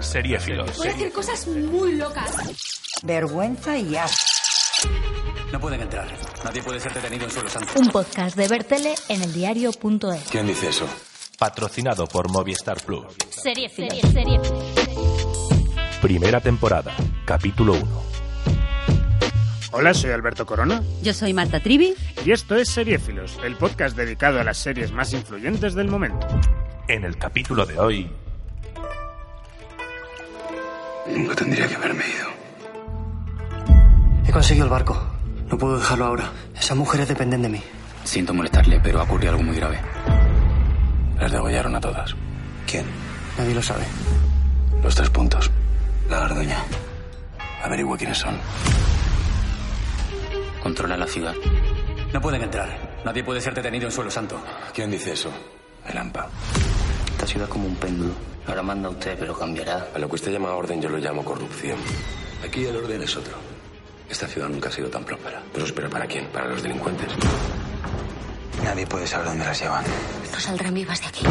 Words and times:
Seriéfilos. 0.00 0.76
Voy 0.76 0.88
a 0.88 0.90
hacer 0.92 1.12
cosas 1.12 1.46
muy 1.46 1.92
locas. 1.94 2.30
Vergüenza 3.02 3.76
y 3.78 3.96
asco. 3.96 4.24
No 5.52 5.60
pueden 5.60 5.80
entrar. 5.80 6.06
Nadie 6.44 6.62
puede 6.62 6.78
ser 6.80 6.92
detenido 6.92 7.24
en 7.24 7.30
suelo 7.30 7.48
santo. 7.48 7.68
Un 7.78 7.88
podcast 7.88 8.36
de 8.36 8.48
Bertele 8.48 8.94
en 9.08 9.22
el 9.22 9.32
diario.es. 9.32 10.24
¿Quién 10.30 10.46
dice 10.46 10.68
eso? 10.68 10.86
Patrocinado 11.38 12.06
por 12.06 12.30
Movistar 12.30 12.80
Plus. 12.84 13.06
Seriéfilos. 13.30 13.98
Seriéfilos. 14.12 14.64
Primera 16.02 16.40
temporada, 16.40 16.94
capítulo 17.24 17.74
1. 17.74 18.08
Hola, 19.72 19.92
soy 19.92 20.10
Alberto 20.12 20.46
Corona 20.46 20.82
Yo 21.02 21.12
soy 21.12 21.34
Marta 21.34 21.60
Trivi. 21.60 21.94
y 22.24 22.32
esto 22.32 22.56
es 22.56 22.70
Seriéfilos, 22.70 23.38
el 23.44 23.56
podcast 23.56 23.96
dedicado 23.96 24.40
a 24.40 24.44
las 24.44 24.56
series 24.58 24.92
más 24.92 25.12
influyentes 25.12 25.74
del 25.74 25.88
momento. 25.88 26.26
En 26.88 27.04
el 27.04 27.18
capítulo 27.18 27.66
de 27.66 27.78
hoy, 27.78 28.10
Nunca 31.14 31.34
tendría 31.34 31.66
que 31.68 31.74
haberme 31.74 32.04
ido. 32.06 32.28
He 34.26 34.32
conseguido 34.32 34.64
el 34.66 34.70
barco. 34.70 35.00
No 35.50 35.56
puedo 35.56 35.78
dejarlo 35.78 36.06
ahora. 36.06 36.30
Esas 36.58 36.76
mujeres 36.76 37.08
dependen 37.08 37.42
de 37.42 37.48
mí. 37.48 37.62
Siento 38.04 38.34
molestarle, 38.34 38.80
pero 38.80 39.00
ha 39.00 39.04
ocurrido 39.04 39.32
algo 39.32 39.44
muy 39.44 39.56
grave. 39.56 39.78
Las 41.18 41.32
degollaron 41.32 41.74
a 41.74 41.80
todas. 41.80 42.14
¿Quién? 42.66 42.84
Nadie 43.38 43.54
lo 43.54 43.62
sabe. 43.62 43.84
Los 44.82 44.94
tres 44.94 45.10
puntos. 45.10 45.50
La 46.08 46.20
garduña. 46.20 46.62
Averigüe 47.62 47.96
quiénes 47.98 48.18
son. 48.18 48.36
Controla 50.62 50.96
la 50.96 51.06
ciudad. 51.06 51.34
No 52.12 52.20
pueden 52.20 52.42
entrar. 52.42 52.68
Nadie 53.04 53.24
puede 53.24 53.40
ser 53.40 53.54
detenido 53.54 53.86
en 53.86 53.92
suelo 53.92 54.10
santo. 54.10 54.40
¿Quién 54.74 54.90
dice 54.90 55.12
eso? 55.12 55.30
El 55.86 55.98
AMPA. 55.98 56.28
Esta 57.18 57.26
ciudad 57.26 57.48
es 57.48 57.52
como 57.52 57.66
un 57.66 57.74
péndulo. 57.74 58.14
Ahora 58.46 58.62
manda 58.62 58.88
usted, 58.88 59.18
pero 59.18 59.36
cambiará. 59.36 59.88
A 59.92 59.98
lo 59.98 60.08
que 60.08 60.14
usted 60.14 60.30
llama 60.30 60.52
orden 60.52 60.80
yo 60.80 60.88
lo 60.88 60.98
llamo 60.98 61.24
corrupción. 61.24 61.76
Aquí 62.46 62.64
el 62.64 62.76
orden 62.76 63.02
es 63.02 63.16
otro. 63.16 63.34
Esta 64.08 64.28
ciudad 64.28 64.48
nunca 64.48 64.68
ha 64.68 64.72
sido 64.72 64.88
tan 64.88 65.02
próspera. 65.02 65.42
¿Próspera 65.52 65.90
para 65.90 66.06
quién? 66.06 66.28
Para 66.28 66.46
los 66.46 66.62
delincuentes. 66.62 67.08
Nadie 68.62 68.86
puede 68.86 69.04
saber 69.04 69.26
dónde 69.26 69.44
las 69.44 69.60
llevan. 69.60 69.84
No 70.32 70.38
saldrán 70.38 70.72
vivas 70.72 71.00
de 71.00 71.06
aquí. 71.08 71.26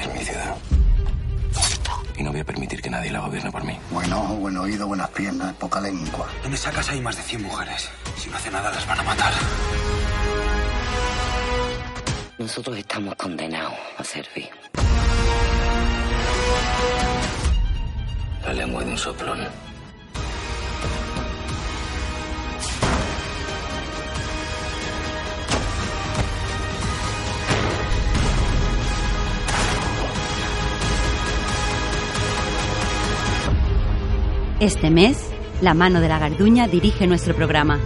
Es 0.00 0.14
mi 0.14 0.24
ciudad. 0.24 0.56
Y 2.16 2.22
no 2.22 2.30
voy 2.30 2.40
a 2.40 2.44
permitir 2.44 2.80
que 2.80 2.88
nadie 2.88 3.10
la 3.10 3.20
gobierne 3.20 3.52
por 3.52 3.64
mí. 3.64 3.78
Buen 3.90 4.10
ojo, 4.14 4.34
buen 4.36 4.56
oído, 4.56 4.86
buenas 4.86 5.10
piernas, 5.10 5.52
poca 5.56 5.78
lengua. 5.78 6.26
¿Dónde 6.42 6.56
sacas 6.56 6.88
hay 6.88 7.02
más 7.02 7.18
de 7.18 7.22
100 7.22 7.42
mujeres? 7.42 7.90
Si 8.16 8.30
no 8.30 8.36
hace 8.38 8.50
nada 8.50 8.70
las 8.70 8.86
van 8.86 8.98
a 8.98 9.02
matar. 9.02 9.32
Nosotros 12.42 12.76
estamos 12.76 13.14
condenados 13.14 13.72
a 13.98 14.02
servir. 14.02 14.48
La 18.44 18.52
lengua 18.52 18.82
de 18.82 18.90
un 18.90 18.98
soplón. 18.98 19.38
Este 34.58 34.90
mes, 34.90 35.30
La 35.60 35.74
mano 35.74 36.00
de 36.00 36.08
la 36.08 36.18
Garduña 36.18 36.66
dirige 36.66 37.06
nuestro 37.06 37.36
programa. 37.36 37.78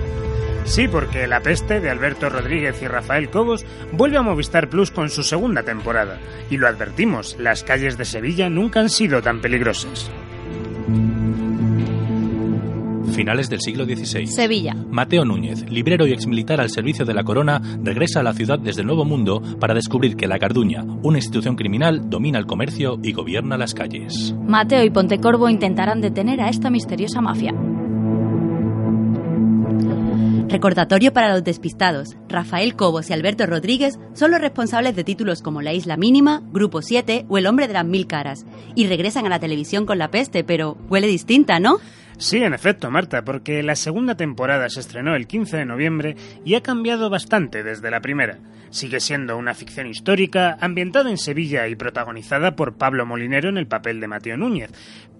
Sí, 0.66 0.88
porque 0.88 1.26
La 1.26 1.40
Peste 1.40 1.80
de 1.80 1.90
Alberto 1.90 2.28
Rodríguez 2.28 2.82
y 2.82 2.88
Rafael 2.88 3.30
Cobos 3.30 3.64
vuelve 3.92 4.18
a 4.18 4.22
Movistar 4.22 4.68
Plus 4.68 4.90
con 4.90 5.08
su 5.08 5.22
segunda 5.22 5.62
temporada. 5.62 6.18
Y 6.50 6.58
lo 6.58 6.66
advertimos, 6.66 7.36
las 7.38 7.62
calles 7.64 7.96
de 7.96 8.04
Sevilla 8.04 8.50
nunca 8.50 8.80
han 8.80 8.90
sido 8.90 9.22
tan 9.22 9.40
peligrosas. 9.40 10.10
finales 13.16 13.48
del 13.48 13.60
siglo 13.60 13.86
XVI. 13.86 14.26
Sevilla. 14.26 14.76
Mateo 14.90 15.24
Núñez, 15.24 15.68
librero 15.70 16.06
y 16.06 16.12
exmilitar 16.12 16.60
al 16.60 16.68
servicio 16.68 17.06
de 17.06 17.14
la 17.14 17.24
corona, 17.24 17.62
regresa 17.82 18.20
a 18.20 18.22
la 18.22 18.34
ciudad 18.34 18.58
desde 18.58 18.82
el 18.82 18.86
Nuevo 18.86 19.06
Mundo 19.06 19.40
para 19.58 19.72
descubrir 19.72 20.16
que 20.16 20.26
la 20.26 20.36
Garduña, 20.36 20.84
una 21.02 21.16
institución 21.16 21.56
criminal, 21.56 22.10
domina 22.10 22.38
el 22.38 22.44
comercio 22.46 22.98
y 23.02 23.12
gobierna 23.12 23.56
las 23.56 23.72
calles. 23.72 24.34
Mateo 24.46 24.84
y 24.84 24.90
Pontecorvo 24.90 25.48
intentarán 25.48 26.02
detener 26.02 26.42
a 26.42 26.50
esta 26.50 26.68
misteriosa 26.68 27.22
mafia. 27.22 27.54
Recordatorio 30.56 31.12
para 31.12 31.34
los 31.34 31.44
despistados. 31.44 32.16
Rafael 32.30 32.76
Cobos 32.76 33.10
y 33.10 33.12
Alberto 33.12 33.44
Rodríguez 33.44 33.98
son 34.14 34.30
los 34.30 34.40
responsables 34.40 34.96
de 34.96 35.04
títulos 35.04 35.42
como 35.42 35.60
La 35.60 35.74
Isla 35.74 35.98
Mínima, 35.98 36.42
Grupo 36.50 36.80
7 36.80 37.26
o 37.28 37.36
El 37.36 37.46
Hombre 37.46 37.68
de 37.68 37.74
las 37.74 37.84
Mil 37.84 38.06
Caras. 38.06 38.46
Y 38.74 38.86
regresan 38.86 39.26
a 39.26 39.28
la 39.28 39.38
televisión 39.38 39.84
con 39.84 39.98
la 39.98 40.10
peste, 40.10 40.44
pero 40.44 40.78
huele 40.88 41.08
distinta, 41.08 41.60
¿no? 41.60 41.76
Sí, 42.18 42.38
en 42.38 42.54
efecto, 42.54 42.90
Marta, 42.90 43.24
porque 43.24 43.62
la 43.62 43.76
segunda 43.76 44.14
temporada 44.14 44.68
se 44.70 44.80
estrenó 44.80 45.14
el 45.14 45.26
15 45.26 45.58
de 45.58 45.64
noviembre 45.66 46.16
y 46.44 46.54
ha 46.54 46.62
cambiado 46.62 47.10
bastante 47.10 47.62
desde 47.62 47.90
la 47.90 48.00
primera. 48.00 48.38
Sigue 48.70 49.00
siendo 49.00 49.36
una 49.36 49.54
ficción 49.54 49.86
histórica, 49.86 50.56
ambientada 50.60 51.10
en 51.10 51.18
Sevilla 51.18 51.68
y 51.68 51.76
protagonizada 51.76 52.56
por 52.56 52.76
Pablo 52.76 53.04
Molinero 53.04 53.48
en 53.48 53.58
el 53.58 53.66
papel 53.66 54.00
de 54.00 54.08
Mateo 54.08 54.36
Núñez. 54.36 54.70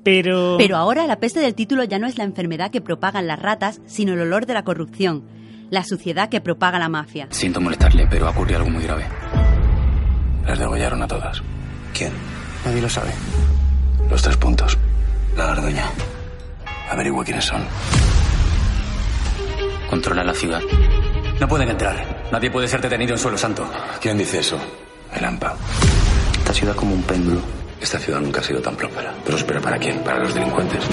Pero... 0.03 0.57
Pero 0.59 0.77
ahora 0.77 1.07
la 1.07 1.21
peste 1.21 1.41
del 1.41 1.55
título 1.55 1.85
ya 1.85 1.99
no 1.99 2.07
es 2.07 2.17
la 2.17 2.25
enfermedad 2.25 2.71
que 2.71 2.81
propagan 2.81 3.27
las 3.27 3.41
ratas, 3.41 3.81
sino 3.87 4.15
el 4.15 4.21
olor 4.21 4.47
de 4.47 4.55
la 4.55 4.65
corrupción, 4.65 5.25
la 5.71 5.85
suciedad 5.85 6.29
que 6.31 6.41
propaga 6.41 6.79
la 6.79 6.89
mafia. 6.89 7.29
Siento 7.31 7.61
molestarle, 7.61 8.07
pero 8.09 8.27
ha 8.27 8.31
ocurrido 8.31 8.59
algo 8.61 8.71
muy 8.71 8.85
grave. 8.85 9.05
Las 10.47 10.59
degollaron 10.59 11.03
a 11.03 11.09
todas. 11.09 11.43
¿Quién? 11.93 12.13
Nadie 12.65 12.81
lo 12.81 12.89
sabe. 12.89 13.11
Los 14.11 14.23
tres 14.23 14.37
puntos. 14.37 14.79
La 15.37 15.47
garduña. 15.47 15.85
Averigüe 16.91 17.25
quiénes 17.25 17.45
son. 17.45 17.65
Controla 19.91 20.25
la 20.25 20.35
ciudad. 20.35 20.61
No 21.41 21.49
pueden 21.49 21.69
entrar. 21.69 22.27
Nadie 22.33 22.51
puede 22.51 22.69
ser 22.69 22.81
detenido 22.81 23.13
en 23.13 23.19
suelo 23.19 23.39
santo. 23.39 23.69
¿Quién 24.01 24.19
dice 24.19 24.41
eso? 24.41 24.59
El 25.15 25.25
AMPA. 25.25 25.55
Esta 26.39 26.55
ciudad 26.55 26.75
es 26.75 26.81
como 26.81 26.95
un 26.95 27.03
péndulo. 27.03 27.41
Esta 27.81 27.99
ciudad 27.99 28.21
nunca 28.21 28.41
ha 28.41 28.45
sido 28.45 28.61
tan 28.61 28.77
próspera. 28.77 29.13
¿Próspera 29.25 29.61
para 29.61 29.79
quién? 29.79 30.03
Para 30.03 30.21
los 30.21 30.35
delincuentes. 30.35 30.85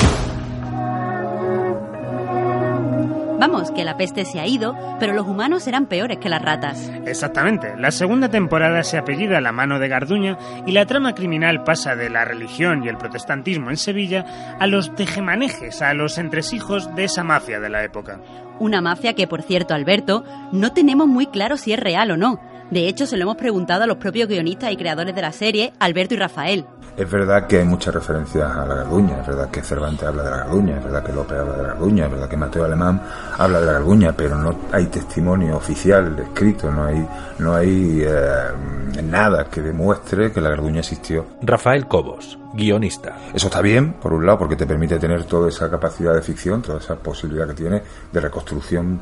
Que 3.72 3.84
la 3.84 3.97
peste 3.97 4.25
se 4.25 4.40
ha 4.40 4.47
ido, 4.47 4.75
pero 5.00 5.13
los 5.13 5.28
humanos 5.28 5.68
eran 5.68 5.88
peores 5.88 6.18
que 6.18 6.29
las 6.29 6.41
ratas. 6.41 6.91
Exactamente. 7.06 7.75
La 7.78 7.91
segunda 7.91 8.29
temporada 8.29 8.84
se 8.84 8.97
apellida 8.97 9.41
La 9.41 9.51
mano 9.51 9.79
de 9.79 9.88
Garduña 9.88 10.38
y 10.66 10.72
la 10.72 10.85
trama 10.85 11.13
criminal 11.13 11.63
pasa 11.63 11.96
de 11.96 12.09
la 12.09 12.25
religión 12.25 12.84
y 12.84 12.90
el 12.90 12.97
protestantismo 12.97 13.69
en 13.69 13.78
Sevilla 13.78 14.56
a 14.59 14.68
los 14.68 14.94
tejemanejes, 14.96 15.81
a 15.81 15.94
los 15.94 16.18
entresijos 16.18 16.94
de 16.96 17.06
esa 17.06 17.23
mafia 17.23 17.59
de 17.59 17.69
la 17.69 17.84
época. 17.84 18.19
Una 18.59 18.81
mafia 18.81 19.13
que, 19.13 19.28
por 19.28 19.41
cierto, 19.41 19.73
Alberto, 19.73 20.23
no 20.52 20.73
tenemos 20.73 21.07
muy 21.07 21.28
claro 21.28 21.57
si 21.57 21.73
es 21.73 21.79
real 21.79 22.12
o 22.12 22.18
no. 22.18 22.40
De 22.72 22.88
hecho, 22.88 23.06
se 23.06 23.18
lo 23.18 23.23
hemos 23.23 23.38
preguntado 23.38 23.84
a 23.84 23.88
los 23.88 23.97
propios 23.97 24.28
guionistas 24.28 24.72
y 24.72 24.78
creadores 24.78 25.13
de 25.13 25.22
la 25.22 25.31
serie, 25.31 25.73
Alberto 25.79 26.13
y 26.16 26.18
Rafael. 26.18 26.66
Es 26.95 27.09
verdad 27.09 27.47
que 27.47 27.57
hay 27.57 27.65
muchas 27.65 27.91
referencias 27.91 28.55
a 28.55 28.67
la 28.67 28.75
Garduña, 28.75 29.21
es 29.21 29.27
verdad 29.27 29.49
que 29.49 29.63
Cervantes 29.63 30.07
habla 30.07 30.23
de 30.23 30.29
la 30.29 30.37
Garduña, 30.37 30.77
es 30.77 30.83
verdad 30.83 31.03
que 31.03 31.11
López 31.11 31.39
habla 31.39 31.55
de 31.55 31.63
la 31.63 31.67
Garduña, 31.69 32.05
es 32.05 32.11
verdad 32.11 32.29
que 32.29 32.37
Mateo 32.37 32.65
Alemán 32.65 33.01
habla 33.35 33.59
de 33.59 33.65
la 33.65 33.71
Garduña, 33.73 34.13
pero 34.15 34.37
no 34.37 34.55
hay 34.71 34.85
testimonio 34.85 35.57
oficial 35.57 36.15
escrito, 36.19 36.69
no 36.69 36.85
hay, 36.85 37.07
no 37.39 37.55
hay 37.55 38.03
eh, 38.05 39.01
nada 39.03 39.45
que 39.45 39.61
demuestre 39.61 40.31
que 40.31 40.39
la 40.39 40.49
Garduña 40.49 40.81
existió. 40.81 41.25
Rafael 41.41 41.87
Cobos, 41.87 42.37
guionista. 42.53 43.17
Eso 43.33 43.47
está 43.47 43.61
bien, 43.61 43.93
por 43.93 44.13
un 44.13 44.27
lado, 44.27 44.37
porque 44.37 44.55
te 44.55 44.67
permite 44.67 44.99
tener 44.99 45.23
toda 45.23 45.49
esa 45.49 45.71
capacidad 45.71 46.13
de 46.13 46.21
ficción, 46.21 46.61
toda 46.61 46.77
esa 46.77 46.95
posibilidad 46.95 47.47
que 47.47 47.55
tiene 47.55 47.81
de 48.11 48.19
reconstrucción 48.19 48.99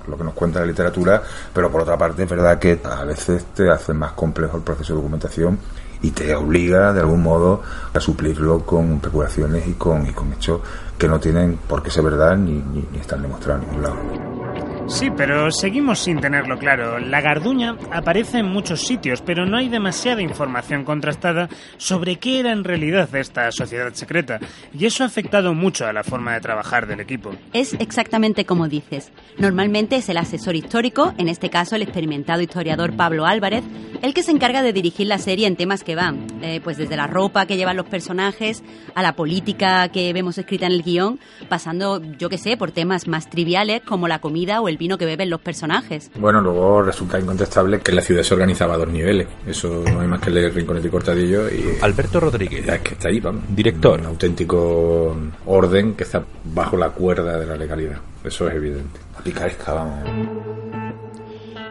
por 0.00 0.10
lo 0.10 0.18
que 0.18 0.24
nos 0.24 0.34
cuenta 0.34 0.60
la 0.60 0.66
literatura, 0.66 1.22
pero 1.54 1.70
por 1.70 1.82
otra 1.82 1.96
parte 1.96 2.22
es 2.22 2.28
verdad 2.28 2.58
que 2.58 2.80
a 2.84 3.04
veces 3.04 3.46
te 3.54 3.70
hace 3.70 3.94
más 3.94 4.12
complejo 4.12 4.58
el 4.58 4.62
proceso 4.62 4.92
de 4.92 4.98
documentación 4.98 5.58
y 6.02 6.10
te 6.10 6.34
obliga 6.34 6.92
de 6.92 7.00
algún 7.00 7.22
modo 7.22 7.62
a 7.92 8.00
suplirlo 8.00 8.60
con 8.60 8.94
especulaciones 8.94 9.66
y 9.66 9.74
con, 9.74 10.06
y 10.06 10.12
con 10.12 10.32
hechos 10.32 10.60
que 10.96 11.08
no 11.08 11.18
tienen 11.20 11.58
por 11.68 11.82
qué 11.82 11.90
ser 11.90 12.04
verdad 12.04 12.36
ni, 12.36 12.52
ni, 12.52 12.86
ni 12.92 12.98
están 12.98 13.22
demostrados 13.22 13.62
en 13.64 13.70
ningún 13.70 13.82
lado. 13.82 14.49
Sí, 14.90 15.08
pero 15.16 15.52
seguimos 15.52 16.00
sin 16.00 16.20
tenerlo 16.20 16.58
claro. 16.58 16.98
La 16.98 17.20
garduña 17.20 17.76
aparece 17.92 18.38
en 18.38 18.46
muchos 18.46 18.82
sitios, 18.82 19.22
pero 19.22 19.46
no 19.46 19.56
hay 19.56 19.68
demasiada 19.68 20.20
información 20.20 20.84
contrastada 20.84 21.48
sobre 21.78 22.16
qué 22.16 22.40
era 22.40 22.52
en 22.52 22.64
realidad 22.64 23.08
esta 23.14 23.50
sociedad 23.52 23.94
secreta, 23.94 24.40
y 24.76 24.86
eso 24.86 25.04
ha 25.04 25.06
afectado 25.06 25.54
mucho 25.54 25.86
a 25.86 25.92
la 25.92 26.02
forma 26.02 26.34
de 26.34 26.40
trabajar 26.40 26.88
del 26.88 27.00
equipo. 27.00 27.30
Es 27.52 27.74
exactamente 27.74 28.44
como 28.44 28.68
dices. 28.68 29.12
Normalmente 29.38 29.96
es 29.96 30.08
el 30.08 30.18
asesor 30.18 30.56
histórico, 30.56 31.14
en 31.18 31.28
este 31.28 31.50
caso 31.50 31.76
el 31.76 31.82
experimentado 31.82 32.42
historiador 32.42 32.94
Pablo 32.96 33.26
Álvarez, 33.26 33.64
el 34.02 34.12
que 34.12 34.24
se 34.24 34.32
encarga 34.32 34.62
de 34.62 34.72
dirigir 34.72 35.06
la 35.06 35.18
serie 35.18 35.46
en 35.46 35.56
temas 35.56 35.84
que 35.84 35.94
van, 35.94 36.26
eh, 36.42 36.60
pues 36.62 36.76
desde 36.76 36.96
la 36.96 37.06
ropa 37.06 37.46
que 37.46 37.56
llevan 37.56 37.76
los 37.76 37.86
personajes 37.86 38.62
a 38.94 39.02
la 39.02 39.14
política 39.14 39.88
que 39.88 40.12
vemos 40.12 40.36
escrita 40.36 40.66
en 40.66 40.72
el 40.72 40.82
guion, 40.82 41.20
pasando, 41.48 42.02
yo 42.18 42.28
que 42.28 42.38
sé, 42.38 42.56
por 42.56 42.72
temas 42.72 43.06
más 43.06 43.30
triviales 43.30 43.82
como 43.82 44.08
la 44.08 44.18
comida 44.18 44.60
o 44.60 44.68
el 44.68 44.79
vino 44.80 44.96
que 44.96 45.04
beben 45.04 45.28
los 45.28 45.42
personajes. 45.42 46.10
Bueno, 46.18 46.40
luego 46.40 46.80
resulta 46.80 47.20
incontestable 47.20 47.80
que 47.80 47.92
la 47.92 48.00
ciudad 48.00 48.22
se 48.22 48.32
organizaba 48.32 48.74
a 48.74 48.78
dos 48.78 48.88
niveles. 48.88 49.28
Eso 49.46 49.84
no 49.84 50.00
hay 50.00 50.08
más 50.08 50.20
que 50.20 50.30
leer 50.30 50.54
Rinconete 50.54 50.88
y 50.88 50.90
Cortadillo 50.90 51.48
y... 51.50 51.76
Alberto 51.82 52.18
Rodríguez. 52.18 52.66
Es 52.66 52.80
que 52.80 52.94
está 52.94 53.08
ahí, 53.08 53.20
vamos. 53.20 53.44
Director. 53.54 54.00
Un 54.00 54.06
auténtico 54.06 55.14
orden 55.44 55.94
que 55.94 56.04
está 56.04 56.24
bajo 56.44 56.78
la 56.78 56.88
cuerda 56.88 57.38
de 57.38 57.46
la 57.46 57.56
legalidad. 57.56 57.98
Eso 58.24 58.48
es 58.48 58.54
evidente. 58.54 58.98
La 59.14 59.22
picaresca, 59.22 59.74
vamos. 59.74 60.08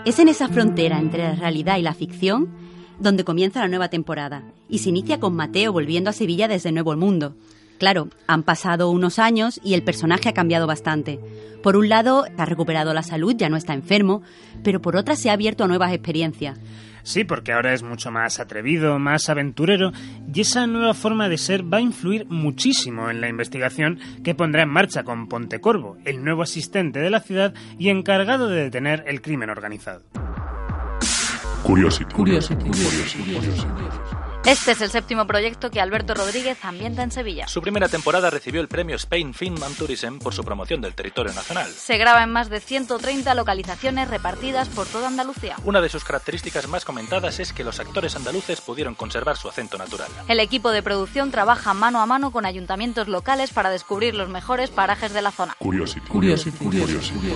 Es 0.05 0.19
en 0.19 0.29
esa 0.29 0.47
frontera 0.47 0.99
entre 0.99 1.23
la 1.23 1.33
realidad 1.33 1.77
y 1.77 1.81
la 1.81 1.95
ficción 1.95 2.47
donde 2.99 3.23
comienza 3.23 3.61
la 3.61 3.69
nueva 3.69 3.89
temporada 3.89 4.43
y 4.69 4.79
se 4.79 4.89
inicia 4.89 5.19
con 5.19 5.35
Mateo 5.35 5.73
volviendo 5.73 6.11
a 6.11 6.13
Sevilla 6.13 6.47
desde 6.47 6.71
Nuevo 6.71 6.91
el 6.91 6.99
Mundo. 6.99 7.33
Claro, 7.79 8.09
han 8.27 8.43
pasado 8.43 8.91
unos 8.91 9.19
años 9.19 9.59
y 9.63 9.73
el 9.73 9.83
personaje 9.83 10.29
ha 10.29 10.33
cambiado 10.33 10.67
bastante. 10.67 11.19
Por 11.63 11.77
un 11.77 11.89
lado, 11.89 12.25
ha 12.37 12.45
recuperado 12.45 12.93
la 12.93 13.03
salud, 13.03 13.33
ya 13.35 13.49
no 13.49 13.57
está 13.57 13.73
enfermo, 13.73 14.21
pero 14.63 14.81
por 14.81 14.95
otra 14.95 15.15
se 15.15 15.29
ha 15.29 15.33
abierto 15.33 15.63
a 15.63 15.67
nuevas 15.67 15.93
experiencias. 15.93 16.59
Sí, 17.03 17.23
porque 17.23 17.53
ahora 17.53 17.73
es 17.73 17.81
mucho 17.81 18.11
más 18.11 18.39
atrevido, 18.39 18.99
más 18.99 19.29
aventurero, 19.29 19.91
y 20.33 20.41
esa 20.41 20.67
nueva 20.67 20.93
forma 20.93 21.29
de 21.29 21.37
ser 21.37 21.63
va 21.63 21.77
a 21.77 21.81
influir 21.81 22.25
muchísimo 22.27 23.09
en 23.09 23.21
la 23.21 23.29
investigación 23.29 23.99
que 24.23 24.35
pondrá 24.35 24.63
en 24.63 24.69
marcha 24.69 25.03
con 25.03 25.27
Pontecorvo, 25.27 25.97
el 26.05 26.23
nuevo 26.23 26.43
asistente 26.43 26.99
de 26.99 27.09
la 27.09 27.21
ciudad 27.21 27.53
y 27.77 27.89
encargado 27.89 28.47
de 28.49 28.63
detener 28.63 29.05
el 29.07 29.21
crimen 29.21 29.49
organizado. 29.49 30.03
Curiosity. 31.63 32.13
Curiosity. 32.13 32.71
Este 34.45 34.71
es 34.71 34.81
el 34.81 34.89
séptimo 34.89 35.27
proyecto 35.27 35.69
que 35.69 35.81
Alberto 35.81 36.13
Rodríguez 36.13 36.57
ambienta 36.63 37.03
en 37.03 37.11
Sevilla. 37.11 37.47
Su 37.47 37.61
primera 37.61 37.89
temporada 37.89 38.29
recibió 38.29 38.61
el 38.61 38.67
premio 38.67 38.95
Spain 38.95 39.33
Film 39.33 39.61
and 39.63 39.77
Tourism 39.77 40.17
por 40.17 40.33
su 40.33 40.43
promoción 40.43 40.81
del 40.81 40.95
territorio 40.95 41.33
nacional. 41.33 41.69
Se 41.69 41.97
graba 41.97 42.23
en 42.23 42.31
más 42.31 42.49
de 42.49 42.59
130 42.59 43.35
localizaciones 43.35 44.09
repartidas 44.09 44.69
por 44.69 44.87
toda 44.87 45.07
Andalucía. 45.07 45.57
Una 45.65 45.81
de 45.81 45.89
sus 45.89 46.03
características 46.03 46.67
más 46.67 46.85
comentadas 46.85 47.39
es 47.39 47.53
que 47.53 47.63
los 47.63 47.79
actores 47.79 48.15
andaluces 48.15 48.61
pudieron 48.61 48.95
conservar 48.95 49.37
su 49.37 49.49
acento 49.49 49.77
natural. 49.77 50.09
El 50.27 50.39
equipo 50.39 50.71
de 50.71 50.81
producción 50.81 51.31
trabaja 51.31 51.73
mano 51.73 52.01
a 52.01 52.05
mano 52.05 52.31
con 52.31 52.45
ayuntamientos 52.45 53.07
locales 53.07 53.51
para 53.51 53.69
descubrir 53.69 54.15
los 54.15 54.29
mejores 54.29 54.69
parajes 54.69 55.13
de 55.13 55.21
la 55.21 55.31
zona. 55.31 55.55
Curiosity. 55.59 56.07
Curiosity. 56.07 56.57
Curiosity. 56.57 57.33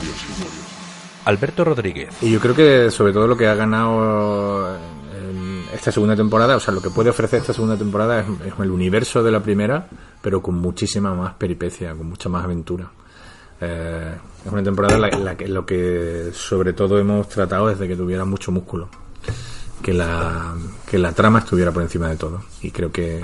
Alberto 1.25 1.63
Rodríguez. 1.63 2.09
Y 2.21 2.31
yo 2.31 2.39
creo 2.39 2.55
que 2.55 2.91
sobre 2.91 3.13
todo 3.13 3.27
lo 3.27 3.37
que 3.37 3.47
ha 3.47 3.55
ganado 3.55 4.77
esta 5.83 5.91
segunda 5.91 6.15
temporada, 6.15 6.55
o 6.55 6.61
sea, 6.61 6.73
lo 6.73 6.81
que 6.81 6.89
puede 6.89 7.09
ofrecer 7.09 7.41
esta 7.41 7.51
segunda 7.51 7.75
temporada 7.75 8.21
es, 8.21 8.25
el 8.57 8.71
universo 8.71 9.21
de 9.21 9.31
la 9.31 9.41
primera, 9.41 9.85
pero 10.21 10.41
con 10.41 10.55
muchísima 10.55 11.13
más 11.13 11.33
peripecia, 11.33 11.93
con 11.93 12.07
mucha 12.07 12.29
más 12.29 12.45
aventura. 12.45 12.89
Eh, 13.59 14.15
es 14.45 14.49
una 14.49 14.63
temporada 14.63 15.09
en 15.09 15.25
la, 15.25 15.35
que 15.35 15.45
lo 15.49 15.65
que 15.65 16.29
sobre 16.31 16.71
todo 16.71 16.97
hemos 16.99 17.27
tratado 17.27 17.69
es 17.69 17.79
de 17.79 17.89
que 17.89 17.97
tuviera 17.97 18.23
mucho 18.23 18.49
músculo, 18.53 18.87
que 19.81 19.93
la, 19.93 20.55
que 20.89 20.97
la 20.97 21.11
trama 21.11 21.39
estuviera 21.39 21.73
por 21.73 21.83
encima 21.83 22.07
de 22.07 22.15
todo. 22.15 22.41
Y 22.61 22.71
creo 22.71 22.89
que 22.89 23.21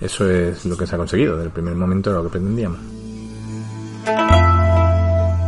eso 0.00 0.28
es 0.28 0.64
lo 0.64 0.76
que 0.76 0.88
se 0.88 0.96
ha 0.96 0.98
conseguido, 0.98 1.34
desde 1.36 1.46
el 1.46 1.52
primer 1.52 1.76
momento 1.76 2.10
era 2.10 2.18
lo 2.18 2.24
que 2.24 2.30
pretendíamos. 2.30 2.80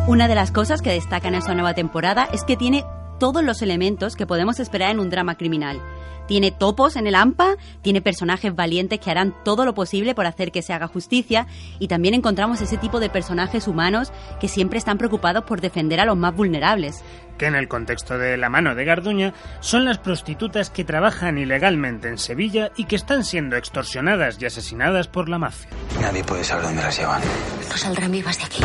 Una 0.07 0.29
de 0.29 0.37
las 0.37 0.53
cosas 0.53 0.83
que 0.83 0.93
destaca 0.93 1.27
en 1.27 1.35
esta 1.35 1.53
nueva 1.55 1.75
temporada 1.75 2.29
es 2.33 2.45
que 2.45 2.57
tiene 2.57 2.85
todos 3.21 3.45
los 3.45 3.63
elementos 3.63 4.17
que 4.17 4.27
podemos 4.27 4.59
esperar 4.59 4.91
en 4.91 4.99
un 4.99 5.11
drama 5.11 5.37
criminal. 5.37 5.81
Tiene 6.27 6.53
topos 6.53 6.95
en 6.95 7.09
el 7.09 7.17
AMPA, 7.17 7.57
tiene 7.83 8.01
personajes 8.01 8.55
valientes 8.55 9.01
que 9.01 9.11
harán 9.11 9.35
todo 9.45 9.65
lo 9.65 9.75
posible 9.75 10.15
por 10.15 10.27
hacer 10.27 10.53
que 10.53 10.63
se 10.63 10.73
haga 10.73 10.87
justicia 10.87 11.47
y 11.81 11.89
también 11.89 12.15
encontramos 12.15 12.61
ese 12.61 12.77
tipo 12.79 13.01
de 13.01 13.11
personajes 13.11 13.67
humanos 13.67 14.13
que 14.41 14.47
siempre 14.47 14.79
están 14.79 14.97
preocupados 14.97 15.45
por 15.45 15.61
defender 15.61 15.99
a 15.99 16.05
los 16.05 16.17
más 16.17 16.35
vulnerables. 16.35 17.03
Que 17.37 17.47
en 17.47 17.57
el 17.57 17.69
contexto 17.69 18.17
de 18.17 18.37
La 18.37 18.49
mano 18.49 18.75
de 18.77 18.85
Garduña 18.85 19.35
son 19.59 19.85
las 19.85 19.99
prostitutas 19.99 20.71
que 20.71 20.85
trabajan 20.85 21.37
ilegalmente 21.37 22.09
en 22.09 22.17
Sevilla 22.17 22.71
y 22.77 22.85
que 22.85 22.97
están 22.97 23.25
siendo 23.25 23.57
extorsionadas 23.57 24.41
y 24.41 24.47
asesinadas 24.47 25.09
por 25.09 25.29
la 25.29 25.39
mafia. 25.39 25.69
Nadie 26.01 26.23
puede 26.23 26.45
saber 26.45 26.65
dónde 26.65 26.83
las 26.83 26.97
llevan. 26.97 27.23
No 27.69 27.77
saldrán 27.77 28.13
vivas 28.13 28.39
de 28.39 28.45
aquí. 28.45 28.63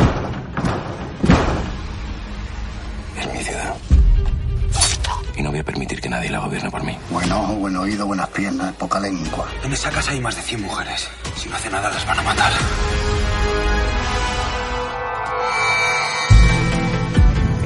Y 5.36 5.42
no 5.42 5.50
voy 5.50 5.60
a 5.60 5.64
permitir 5.64 6.00
que 6.00 6.08
nadie 6.08 6.30
la 6.30 6.38
gobierne 6.38 6.70
por 6.70 6.82
mí. 6.82 6.96
Buen 7.10 7.30
ojo, 7.30 7.54
buen 7.54 7.76
oído, 7.76 8.06
buenas 8.06 8.28
piernas, 8.28 8.74
poca 8.74 8.98
lengua. 8.98 9.46
¿Dónde 9.60 9.76
sacas 9.76 10.08
hay 10.08 10.20
más 10.20 10.34
de 10.34 10.42
100 10.42 10.62
mujeres? 10.62 11.08
Si 11.36 11.48
no 11.48 11.56
hace 11.56 11.70
nada 11.70 11.90
las 11.90 12.06
van 12.06 12.18
a 12.18 12.22
matar. 12.22 12.52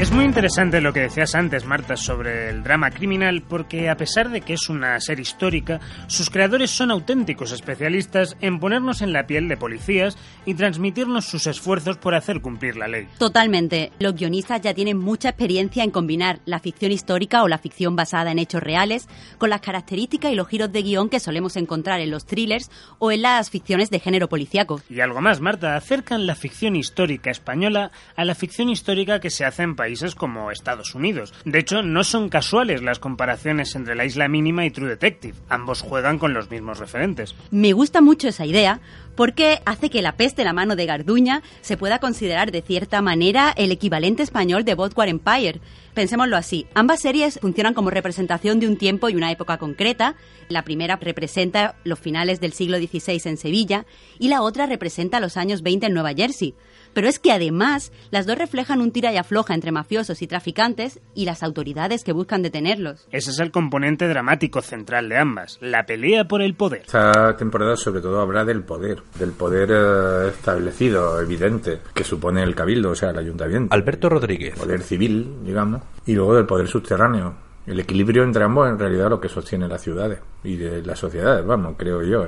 Es 0.00 0.11
muy 0.12 0.25
interesante 0.25 0.81
lo 0.81 0.94
que 0.94 1.00
decías 1.00 1.35
antes, 1.35 1.67
Marta, 1.67 1.94
sobre 1.94 2.49
el 2.49 2.62
drama 2.62 2.91
criminal, 2.91 3.43
porque 3.47 3.91
a 3.91 3.99
pesar 3.99 4.31
de 4.31 4.41
que 4.41 4.55
es 4.55 4.70
una 4.70 4.99
serie 4.99 5.20
histórica, 5.20 5.79
sus 6.06 6.31
creadores 6.31 6.70
son 6.70 6.91
auténticos 6.91 7.52
especialistas 7.52 8.35
en 8.41 8.61
ponernos 8.61 9.02
en 9.02 9.12
la 9.12 9.26
piel 9.26 9.47
de 9.47 9.58
policías 9.58 10.17
y 10.47 10.55
transmitirnos 10.55 11.26
sus 11.26 11.47
esfuerzos 11.47 11.99
por 11.99 12.14
hacer 12.14 12.41
cumplir 12.41 12.79
la 12.79 12.88
ley. 12.88 13.08
Totalmente. 13.19 13.93
Los 13.99 14.14
guionistas 14.14 14.62
ya 14.62 14.73
tienen 14.73 14.97
mucha 14.97 15.29
experiencia 15.29 15.85
en 15.85 15.91
combinar 15.91 16.41
la 16.47 16.61
ficción 16.61 16.93
histórica 16.93 17.43
o 17.43 17.49
la 17.49 17.58
ficción 17.58 17.94
basada 17.94 18.32
en 18.32 18.38
hechos 18.38 18.62
reales 18.62 19.06
con 19.37 19.50
las 19.50 19.61
características 19.61 20.32
y 20.32 20.35
los 20.35 20.49
giros 20.49 20.73
de 20.73 20.81
guion 20.81 21.11
que 21.11 21.20
solemos 21.20 21.56
encontrar 21.56 22.00
en 22.00 22.11
los 22.11 22.25
thrillers 22.25 22.70
o 23.00 23.12
en 23.12 23.20
las 23.20 23.50
ficciones 23.50 23.91
de 23.91 24.00
género 24.00 24.31
policíaco. 24.31 24.81
Y 24.88 25.00
algo 25.00 25.20
más, 25.20 25.43
Marta, 25.43 25.76
acercan 25.76 26.26
la 26.26 26.37
ficción 26.37 26.75
histórica 26.75 27.31
española 27.31 27.91
a 28.17 28.25
la 28.25 28.35
ficción 28.35 28.70
histórica 28.70 29.20
que 29.20 29.29
se 29.29 29.44
hace 29.44 29.62
en 29.62 29.76
países 29.76 29.89
como 30.16 30.50
Estados 30.50 30.94
Unidos. 30.94 31.32
De 31.44 31.58
hecho, 31.58 31.82
no 31.82 32.04
son 32.04 32.28
casuales 32.28 32.82
las 32.82 32.98
comparaciones 32.98 33.75
entre 33.75 33.94
La 33.94 34.04
Isla 34.04 34.28
Mínima 34.28 34.64
y 34.64 34.70
True 34.70 34.88
Detective. 34.88 35.34
Ambos 35.48 35.82
juegan 35.82 36.19
con 36.19 36.32
los 36.32 36.50
mismos 36.50 36.78
referentes. 36.78 37.34
Me 37.50 37.72
gusta 37.72 38.00
mucho 38.00 38.28
esa 38.28 38.46
idea 38.46 38.81
porque 39.16 39.60
hace 39.66 39.90
que 39.90 40.02
La 40.02 40.16
peste 40.16 40.44
la 40.44 40.52
mano 40.52 40.76
de 40.76 40.87
Garduña 40.87 41.42
se 41.60 41.76
pueda 41.76 41.98
considerar 41.98 42.52
de 42.52 42.62
cierta 42.62 43.02
manera 43.02 43.52
el 43.56 43.72
equivalente 43.72 44.22
español 44.22 44.64
de 44.64 44.75
Boardwalk 44.75 45.10
Empire. 45.10 45.60
Pensémoslo 45.94 46.37
así, 46.37 46.66
ambas 46.75 47.00
series 47.00 47.38
funcionan 47.40 47.75
como 47.75 47.90
representación 47.90 48.60
de 48.60 48.69
un 48.69 48.76
tiempo 48.76 49.08
y 49.08 49.16
una 49.16 49.32
época 49.32 49.58
concreta. 49.58 50.14
La 50.48 50.62
primera 50.62 50.96
representa 50.96 51.75
los 51.84 51.98
finales 51.98 52.40
del 52.40 52.52
siglo 52.52 52.78
XVI 52.78 53.20
en 53.25 53.37
Sevilla 53.37 53.87
y 54.19 54.28
la 54.28 54.42
otra 54.42 54.66
representa 54.66 55.20
los 55.20 55.37
años 55.37 55.62
20 55.62 55.87
en 55.87 55.94
Nueva 55.94 56.14
Jersey. 56.14 56.54
Pero 56.92 57.08
es 57.08 57.19
que 57.19 57.32
además 57.32 57.92
las 58.10 58.26
dos 58.26 58.38
reflejan 58.38 58.81
un 58.81 58.92
tira 58.92 59.12
y 59.12 59.16
afloja 59.16 59.54
entre 59.54 59.72
mafiosos 59.72 60.22
y 60.22 60.26
traficantes 60.26 61.00
y 61.14 61.25
las 61.25 61.42
autoridades 61.42 62.04
que 62.04 62.12
buscan 62.12 62.42
detenerlos. 62.42 63.06
Ese 63.10 63.31
es 63.31 63.38
el 63.38 63.50
componente 63.50 64.08
dramático 64.08 64.62
central 64.62 65.08
de 65.08 65.19
ambas, 65.19 65.58
la 65.60 65.87
pelea 65.87 66.26
por 66.26 66.42
el 66.42 66.54
poder. 66.54 66.82
Esta 66.82 67.37
temporada 67.37 67.76
sobre 67.76 68.00
todo 68.00 68.20
habrá 68.20 68.44
del 68.44 68.62
poder, 68.62 69.02
del 69.18 69.32
poder 69.32 69.70
eh, 69.73 70.28
establecido, 70.30 71.20
evidente, 71.20 71.80
que 71.94 72.04
supone 72.04 72.42
el 72.42 72.54
cabildo, 72.54 72.90
o 72.90 72.94
sea, 72.94 73.11
el 73.11 73.18
ayuntamiento. 73.18 73.75
Alberto 73.75 74.09
Rodríguez. 74.09 74.59
Poder 74.59 74.82
civil, 74.82 75.44
digamos, 75.44 75.82
y 76.06 76.14
luego 76.14 76.35
del 76.35 76.47
poder 76.47 76.68
subterráneo. 76.68 77.50
El 77.70 77.78
equilibrio 77.78 78.24
entre 78.24 78.42
ambos 78.42 78.68
en 78.68 78.80
realidad 78.80 79.08
lo 79.08 79.20
que 79.20 79.28
sostiene 79.28 79.68
las 79.68 79.80
ciudades 79.80 80.18
y 80.42 80.56
de 80.56 80.82
las 80.82 80.98
sociedades, 80.98 81.46
vamos, 81.46 81.76
creo 81.78 82.02
yo. 82.02 82.26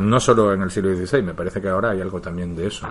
No 0.00 0.20
solo 0.20 0.52
en 0.52 0.62
el 0.62 0.70
siglo 0.70 0.94
XVI, 0.94 1.20
me 1.20 1.34
parece 1.34 1.60
que 1.60 1.68
ahora 1.68 1.90
hay 1.90 2.00
algo 2.00 2.20
también 2.20 2.54
de 2.54 2.68
eso. 2.68 2.86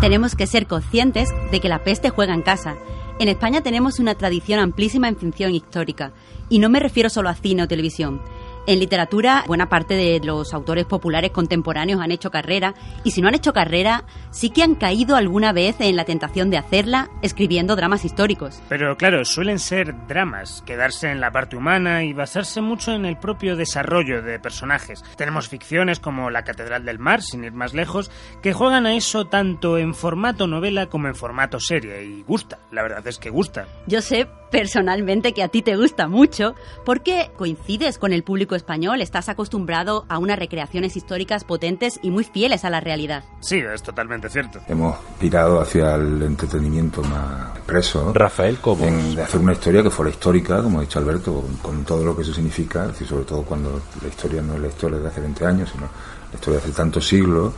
Tenemos 0.00 0.36
que 0.36 0.46
ser 0.46 0.68
conscientes 0.68 1.28
de 1.50 1.58
que 1.58 1.68
la 1.68 1.82
peste 1.82 2.10
juega 2.10 2.34
en 2.34 2.42
casa. 2.42 2.76
En 3.18 3.26
España 3.26 3.62
tenemos 3.62 3.98
una 3.98 4.14
tradición 4.14 4.60
amplísima 4.60 5.08
en 5.08 5.16
ficción 5.16 5.52
histórica, 5.52 6.12
y 6.48 6.60
no 6.60 6.68
me 6.68 6.78
refiero 6.78 7.10
solo 7.10 7.28
a 7.30 7.34
cine 7.34 7.64
o 7.64 7.68
televisión. 7.68 8.20
En 8.68 8.80
literatura, 8.80 9.44
buena 9.46 9.68
parte 9.68 9.94
de 9.94 10.18
los 10.24 10.52
autores 10.52 10.86
populares 10.86 11.30
contemporáneos 11.30 12.00
han 12.00 12.10
hecho 12.10 12.32
carrera, 12.32 12.74
y 13.04 13.12
si 13.12 13.22
no 13.22 13.28
han 13.28 13.36
hecho 13.36 13.52
carrera, 13.52 14.02
sí 14.32 14.50
que 14.50 14.64
han 14.64 14.74
caído 14.74 15.14
alguna 15.14 15.52
vez 15.52 15.76
en 15.78 15.94
la 15.94 16.04
tentación 16.04 16.50
de 16.50 16.58
hacerla 16.58 17.08
escribiendo 17.22 17.76
dramas 17.76 18.04
históricos. 18.04 18.60
Pero 18.68 18.96
claro, 18.96 19.24
suelen 19.24 19.60
ser 19.60 19.94
dramas, 20.08 20.64
quedarse 20.66 21.12
en 21.12 21.20
la 21.20 21.30
parte 21.30 21.56
humana 21.56 22.02
y 22.02 22.12
basarse 22.12 22.60
mucho 22.60 22.92
en 22.92 23.04
el 23.04 23.16
propio 23.16 23.54
desarrollo 23.54 24.20
de 24.20 24.40
personajes. 24.40 25.04
Tenemos 25.16 25.48
ficciones 25.48 26.00
como 26.00 26.30
La 26.30 26.42
Catedral 26.42 26.84
del 26.84 26.98
Mar, 26.98 27.22
sin 27.22 27.44
ir 27.44 27.52
más 27.52 27.72
lejos, 27.72 28.10
que 28.42 28.52
juegan 28.52 28.84
a 28.86 28.96
eso 28.96 29.26
tanto 29.26 29.78
en 29.78 29.94
formato 29.94 30.48
novela 30.48 30.86
como 30.86 31.06
en 31.06 31.14
formato 31.14 31.60
serie, 31.60 32.04
y 32.04 32.22
gusta, 32.24 32.58
la 32.72 32.82
verdad 32.82 33.06
es 33.06 33.18
que 33.18 33.30
gusta. 33.30 33.68
Yo 33.86 34.00
sé 34.00 34.26
personalmente 34.50 35.32
que 35.32 35.42
a 35.42 35.48
ti 35.48 35.62
te 35.62 35.76
gusta 35.76 36.08
mucho, 36.08 36.54
porque 36.84 37.30
coincides 37.36 37.98
con 37.98 38.12
el 38.12 38.22
público 38.22 38.54
español, 38.54 39.00
estás 39.00 39.28
acostumbrado 39.28 40.06
a 40.08 40.18
unas 40.18 40.38
recreaciones 40.38 40.96
históricas 40.96 41.44
potentes 41.44 41.98
y 42.02 42.10
muy 42.10 42.24
fieles 42.24 42.64
a 42.64 42.70
la 42.70 42.80
realidad. 42.80 43.24
Sí, 43.40 43.58
es 43.58 43.82
totalmente 43.82 44.28
cierto. 44.28 44.60
Hemos 44.68 44.96
tirado 45.18 45.60
hacia 45.60 45.94
el 45.94 46.22
entretenimiento 46.22 47.02
más 47.02 47.56
expreso. 47.56 48.12
Rafael 48.12 48.58
Cobo. 48.58 48.86
de 48.86 49.22
hacer 49.22 49.40
una 49.40 49.52
historia 49.52 49.82
que 49.82 49.90
fuera 49.90 50.10
histórica, 50.10 50.62
como 50.62 50.78
ha 50.78 50.82
dicho 50.82 50.98
Alberto, 50.98 51.44
con, 51.62 51.84
todo 51.84 52.04
lo 52.04 52.16
que 52.16 52.22
eso 52.22 52.32
significa, 52.32 52.90
y 52.98 53.04
sobre 53.04 53.24
todo 53.24 53.42
cuando 53.42 53.80
la 54.02 54.08
historia 54.08 54.42
no 54.42 54.54
es 54.54 54.60
la 54.60 54.68
historia 54.68 54.98
de 54.98 55.08
hace 55.08 55.20
20 55.20 55.46
años, 55.46 55.70
sino 55.70 55.88
historia 56.34 56.60
de 56.60 56.64
hace 56.66 56.74
tantos 56.74 57.06
siglos, 57.06 57.52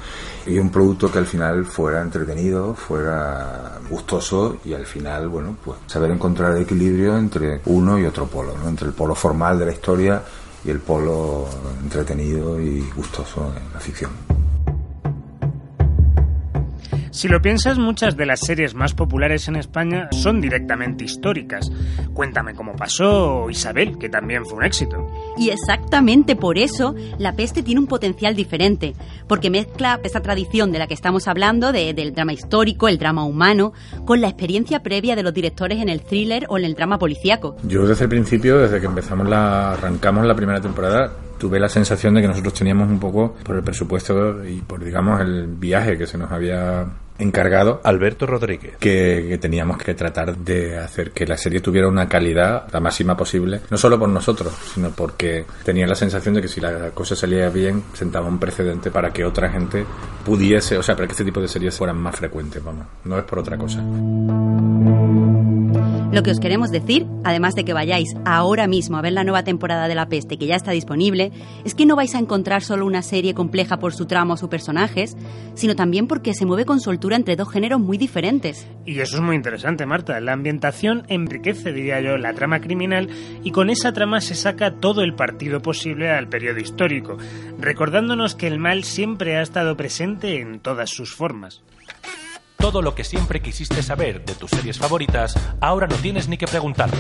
y 0.47 0.59
un 0.59 0.71
producto 0.71 1.11
que 1.11 1.19
al 1.19 1.27
final 1.27 1.65
fuera 1.65 2.01
entretenido, 2.01 2.75
fuera 2.75 3.79
gustoso 3.91 4.59
y 4.65 4.73
al 4.73 4.87
final, 4.87 5.29
bueno, 5.29 5.57
pues 5.65 5.79
saber 5.87 6.11
encontrar 6.11 6.57
el 6.57 6.63
equilibrio 6.63 7.17
entre 7.19 7.61
uno 7.67 7.99
y 7.99 8.05
otro 8.05 8.27
polo, 8.27 8.57
¿no? 8.57 8.69
entre 8.69 8.89
el 8.89 8.95
polo 8.95 9.15
formal 9.15 9.59
de 9.59 9.67
la 9.67 9.73
historia 9.73 10.23
y 10.65 10.71
el 10.71 10.81
polo 10.81 11.47
entretenido 11.83 12.61
y 12.61 12.81
gustoso 12.95 13.53
en 13.57 13.73
la 13.73 13.81
ficción. 13.81 14.38
Si 17.19 17.27
lo 17.27 17.43
piensas, 17.43 17.79
muchas 17.79 18.17
de 18.17 18.27
las 18.27 18.39
series 18.39 18.77
más 18.77 18.95
populares 18.95 19.49
en 19.49 19.57
España 19.57 20.09
son 20.13 20.41
directamente 20.41 21.03
históricas. 21.03 21.69
Cuéntame 22.15 22.55
cómo 22.55 22.77
pasó 22.77 23.41
o 23.41 23.51
Isabel, 23.51 23.99
que 23.99 24.09
también 24.09 24.47
fue 24.47 24.59
un 24.59 24.65
éxito. 24.65 25.05
Y 25.37 25.51
exactamente 25.51 26.37
por 26.37 26.59
eso 26.59 26.95
La 27.19 27.33
Peste 27.33 27.65
tiene 27.65 27.81
un 27.81 27.89
potencial 27.89 28.37
diferente, 28.37 28.95
porque 29.27 29.51
mezcla 29.51 29.99
esa 30.05 30.21
tradición 30.21 30.71
de 30.71 30.79
la 30.79 30.87
que 30.87 30.95
estamos 30.95 31.27
hablando, 31.27 31.73
del 31.73 32.15
drama 32.15 32.35
histórico, 32.35 32.87
el 32.87 32.99
drama 32.99 33.25
humano, 33.25 33.73
con 34.05 34.21
la 34.21 34.29
experiencia 34.29 34.85
previa 34.85 35.17
de 35.17 35.25
los 35.25 35.35
directores 35.35 35.83
en 35.83 35.89
el 35.89 36.03
thriller 36.03 36.47
o 36.49 36.57
en 36.57 36.67
el 36.67 36.75
drama 36.75 37.01
policíaco. 37.01 37.57
Yo 37.65 37.85
desde 37.85 38.05
el 38.05 38.11
principio, 38.11 38.59
desde 38.59 38.79
que 38.79 38.87
empezamos 38.87 39.29
la, 39.29 39.73
arrancamos 39.73 40.25
la 40.25 40.37
primera 40.37 40.61
temporada, 40.61 41.11
tuve 41.37 41.59
la 41.59 41.69
sensación 41.69 42.15
de 42.15 42.23
que 42.23 42.29
nosotros 42.29 42.55
teníamos 42.55 42.89
un 42.89 43.01
poco, 43.01 43.35
por 43.43 43.57
el 43.57 43.65
presupuesto 43.65 44.45
y 44.45 44.61
por, 44.61 44.85
digamos, 44.85 45.21
el 45.21 45.49
viaje 45.49 45.99
que 45.99 46.07
se 46.07 46.17
nos 46.17 46.31
había 46.31 46.87
encargado 47.19 47.81
Alberto 47.85 48.27
Rodríguez. 48.27 48.77
que, 48.79 49.39
teníamos 49.41 49.79
que 49.79 49.95
tratar 49.95 50.37
de 50.37 50.79
hacer 50.79 51.11
que 51.13 51.27
la 51.27 51.37
serie 51.37 51.61
tuviera 51.61 51.89
una 51.89 52.09
calidad 52.09 52.67
la 52.73 52.81
máxima 52.81 53.17
posible 53.17 53.61
no 53.71 53.79
solo 53.79 53.99
por 53.99 54.09
nosotros 54.09 54.53
sino 54.75 54.91
porque 54.91 55.45
tenía 55.65 55.87
la 55.87 55.95
sensación 55.95 56.35
de 56.35 56.43
que 56.43 56.49
si 56.49 56.61
la 56.61 56.91
cosa 56.91 57.15
salía 57.15 57.49
bien 57.49 57.85
sentaba 57.93 58.27
un 58.27 58.39
precedente 58.39 58.91
para 58.91 59.13
que 59.13 59.25
otra 59.25 59.51
gente 59.51 59.85
pudiese 60.25 60.79
o 60.79 60.83
sea 60.83 60.95
para 60.95 61.07
que 61.07 61.13
este 61.13 61.25
tipo 61.25 61.41
de 61.41 61.49
series 61.49 61.77
fueran 61.77 61.99
más 61.99 62.17
frecuentes 62.17 62.63
vamos 62.63 62.87
no 63.05 63.19
es 63.19 63.25
por 63.25 63.39
otra 63.39 63.57
cosa 63.57 63.83
lo 66.11 66.23
que 66.23 66.31
os 66.31 66.41
queremos 66.41 66.71
decir, 66.71 67.07
además 67.23 67.55
de 67.55 67.65
que 67.65 67.73
vayáis 67.73 68.17
ahora 68.25 68.67
mismo 68.67 68.97
a 68.97 69.03
ver 69.03 69.13
la 69.13 69.25
nueva 69.25 69.45
temporada 69.45 69.89
de 69.89 69.95
La 69.95 70.09
Peste 70.09 70.39
que 70.39 70.47
ya 70.47 70.57
está 70.57 70.73
disponible, 70.73 71.31
es 71.65 71.75
que 71.75 71.87
no 71.87 71.97
vais 71.97 72.15
a 72.15 72.19
encontrar 72.19 72.63
solo 72.63 72.87
una 72.87 73.03
serie 73.03 73.35
compleja 73.35 73.79
por 73.79 73.95
su 73.95 74.07
trama 74.07 74.35
o 74.35 74.37
sus 74.37 74.49
personajes, 74.49 75.17
sino 75.55 75.77
también 75.77 76.07
porque 76.07 76.35
se 76.35 76.47
mueve 76.47 76.65
con 76.65 76.81
soltura 76.81 77.17
entre 77.17 77.37
dos 77.37 77.51
géneros 77.51 77.81
muy 77.81 77.99
diferentes. 77.99 78.67
Y 78.87 78.99
eso 79.01 79.17
es 79.17 79.23
muy 79.23 79.37
interesante, 79.37 79.87
Marta. 79.87 80.19
La 80.21 80.33
ambientación 80.33 81.05
enriquece, 81.09 81.73
diría 81.73 82.01
yo, 82.01 82.17
la 82.17 82.33
trama 82.33 82.61
criminal 82.61 83.09
y 83.45 83.51
con 83.51 83.69
esa 83.71 83.93
trama 83.93 84.21
se 84.21 84.35
saca 84.35 84.77
todo 84.77 85.03
el 85.03 85.15
partido 85.15 85.61
posible 85.61 86.11
al 86.11 86.29
periodo 86.29 86.59
histórico, 86.59 87.19
recordándonos 87.61 88.35
que 88.35 88.47
el 88.47 88.59
mal 88.59 88.83
siempre 88.85 89.37
ha 89.37 89.43
estado 89.43 89.77
presente 89.77 90.41
en 90.41 90.61
todas 90.61 90.91
sus 90.91 91.15
formas. 91.15 91.63
Todo 92.69 92.83
lo 92.83 92.95
que 92.95 93.03
siempre 93.03 93.41
quisiste 93.41 93.83
saber 93.83 94.27
de 94.27 94.35
tus 94.35 94.51
series 94.51 94.77
favoritas, 94.77 95.35
ahora 95.59 95.87
no 95.87 95.97
tienes 95.97 96.29
ni 96.29 96.37
que 96.37 96.47
preguntarlo. 96.47 96.99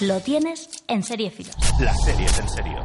Lo 0.00 0.20
tienes 0.20 0.84
en 0.88 1.02
Seriefilos. 1.02 1.56
Las 1.80 2.04
series 2.04 2.38
en 2.38 2.46
serio. 2.50 2.84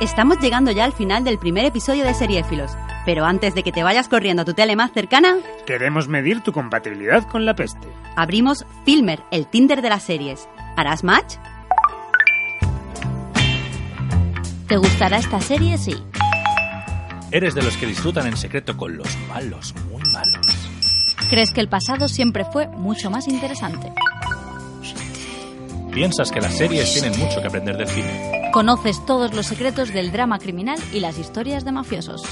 Estamos 0.00 0.38
llegando 0.38 0.70
ya 0.70 0.86
al 0.86 0.94
final 0.94 1.22
del 1.22 1.38
primer 1.38 1.66
episodio 1.66 2.02
de 2.04 2.14
Seriefilos, 2.14 2.70
pero 3.04 3.26
antes 3.26 3.54
de 3.54 3.62
que 3.62 3.72
te 3.72 3.82
vayas 3.82 4.08
corriendo 4.08 4.40
a 4.40 4.46
tu 4.46 4.54
tele 4.54 4.74
más 4.74 4.90
cercana, 4.92 5.36
queremos 5.66 6.08
medir 6.08 6.40
tu 6.40 6.50
compatibilidad 6.50 7.28
con 7.28 7.44
la 7.44 7.54
peste. 7.54 7.86
Abrimos 8.16 8.64
Filmer, 8.86 9.20
el 9.30 9.48
Tinder 9.48 9.82
de 9.82 9.90
las 9.90 10.02
series. 10.02 10.48
¿Harás 10.78 11.04
match? 11.04 11.34
¿Te 14.66 14.78
gustará 14.78 15.18
esta 15.18 15.42
serie? 15.42 15.76
Sí. 15.76 16.02
Eres 17.32 17.54
de 17.54 17.62
los 17.62 17.76
que 17.76 17.86
disfrutan 17.86 18.26
en 18.26 18.36
secreto 18.36 18.76
con 18.76 18.96
los 18.96 19.16
malos, 19.28 19.72
malos. 20.12 20.46
¿Crees 21.28 21.50
que 21.52 21.60
el 21.60 21.68
pasado 21.68 22.08
siempre 22.08 22.44
fue 22.44 22.68
mucho 22.68 23.10
más 23.10 23.28
interesante? 23.28 23.92
Piensas 25.92 26.30
que 26.30 26.40
las 26.40 26.56
series 26.56 26.92
tienen 26.92 27.18
mucho 27.18 27.40
que 27.40 27.48
aprender 27.48 27.76
del 27.76 27.88
cine. 27.88 28.50
Conoces 28.52 29.04
todos 29.06 29.34
los 29.34 29.46
secretos 29.46 29.92
del 29.92 30.12
drama 30.12 30.38
criminal 30.38 30.78
y 30.92 31.00
las 31.00 31.18
historias 31.18 31.64
de 31.64 31.72
mafiosos. 31.72 32.22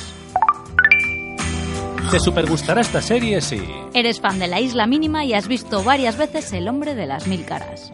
¿Te 2.10 2.20
supergustará 2.20 2.80
esta 2.80 3.02
serie 3.02 3.40
si... 3.40 3.60
Eres 3.92 4.20
fan 4.20 4.38
de 4.38 4.46
La 4.46 4.60
Isla 4.60 4.86
Mínima 4.86 5.24
y 5.24 5.34
has 5.34 5.46
visto 5.46 5.84
varias 5.84 6.16
veces 6.16 6.52
El 6.52 6.66
Hombre 6.68 6.94
de 6.94 7.06
las 7.06 7.26
Mil 7.26 7.44
Caras. 7.44 7.92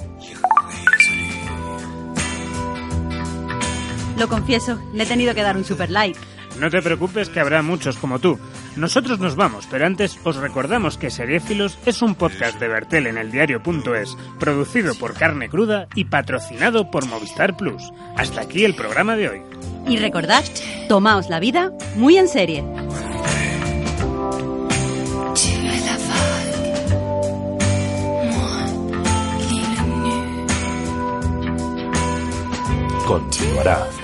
Lo 4.16 4.28
confieso, 4.28 4.78
le 4.92 5.02
he 5.02 5.06
tenido 5.06 5.34
que 5.34 5.42
dar 5.42 5.56
un 5.56 5.64
super 5.64 5.90
like. 5.90 6.18
No 6.60 6.70
te 6.70 6.80
preocupes 6.80 7.28
que 7.28 7.40
habrá 7.40 7.62
muchos 7.62 7.96
como 7.96 8.20
tú. 8.20 8.38
Nosotros 8.76 9.20
nos 9.20 9.36
vamos, 9.36 9.66
pero 9.70 9.86
antes 9.86 10.18
os 10.24 10.36
recordamos 10.36 10.98
que 10.98 11.10
Seriéfilos 11.10 11.78
es 11.86 12.02
un 12.02 12.14
podcast 12.14 12.58
de 12.58 12.68
Bertel 12.68 13.06
en 13.06 13.18
el 13.18 13.30
diario.es, 13.30 14.16
producido 14.40 14.94
por 14.94 15.14
Carne 15.14 15.48
Cruda 15.48 15.86
y 15.94 16.06
patrocinado 16.06 16.90
por 16.90 17.06
Movistar 17.06 17.56
Plus. 17.56 17.92
Hasta 18.16 18.40
aquí 18.40 18.64
el 18.64 18.74
programa 18.74 19.16
de 19.16 19.28
hoy. 19.28 19.42
Y 19.86 19.98
recordad, 19.98 20.44
tomaos 20.88 21.28
la 21.28 21.40
vida 21.40 21.72
muy 21.96 22.16
en 22.16 22.28
serie. 22.28 22.64
Continuará. 33.06 34.03